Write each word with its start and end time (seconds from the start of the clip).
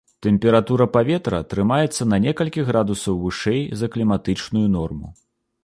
Тэмпература 0.25 0.85
паветра 0.95 1.41
трымаецца 1.51 2.07
на 2.15 2.19
некалькі 2.25 2.65
градусаў 2.71 3.21
вышэй 3.27 3.61
за 3.83 3.93
кліматычную 3.97 4.67
норму. 4.77 5.15